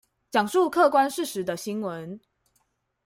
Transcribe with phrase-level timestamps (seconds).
[0.31, 2.19] 講述客觀事實的新聞